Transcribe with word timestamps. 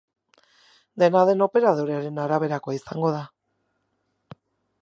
Dena 1.03 1.21
den, 1.29 1.43
operadorearen 1.47 2.19
araberakoa 2.25 2.77
izango 2.81 3.15
da. 3.19 3.23